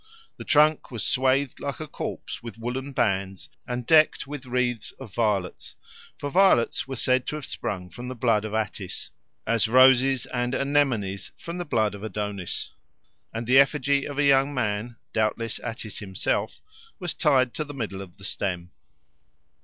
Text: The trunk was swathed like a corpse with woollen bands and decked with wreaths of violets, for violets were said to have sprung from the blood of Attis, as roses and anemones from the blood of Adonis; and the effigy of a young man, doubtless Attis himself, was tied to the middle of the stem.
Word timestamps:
The 0.37 0.43
trunk 0.43 0.89
was 0.89 1.05
swathed 1.05 1.59
like 1.59 1.79
a 1.79 1.85
corpse 1.87 2.41
with 2.41 2.57
woollen 2.57 2.91
bands 2.91 3.49
and 3.67 3.85
decked 3.85 4.25
with 4.25 4.47
wreaths 4.47 4.91
of 4.93 5.13
violets, 5.13 5.75
for 6.17 6.31
violets 6.31 6.87
were 6.87 6.95
said 6.95 7.27
to 7.27 7.35
have 7.35 7.45
sprung 7.45 7.87
from 7.91 8.07
the 8.07 8.15
blood 8.15 8.43
of 8.43 8.55
Attis, 8.55 9.11
as 9.45 9.67
roses 9.67 10.25
and 10.25 10.55
anemones 10.55 11.31
from 11.37 11.59
the 11.59 11.65
blood 11.65 11.93
of 11.93 12.01
Adonis; 12.01 12.71
and 13.31 13.45
the 13.45 13.59
effigy 13.59 14.05
of 14.07 14.17
a 14.17 14.23
young 14.23 14.55
man, 14.55 14.95
doubtless 15.13 15.59
Attis 15.59 15.99
himself, 15.99 16.61
was 16.97 17.13
tied 17.13 17.53
to 17.53 17.63
the 17.63 17.75
middle 17.75 18.01
of 18.01 18.17
the 18.17 18.25
stem. 18.25 18.71